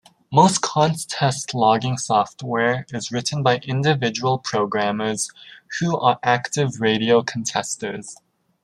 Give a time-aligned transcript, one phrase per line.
[0.31, 5.29] Most contest logging software is written by individual programmers
[5.79, 8.15] who are active radio contesters.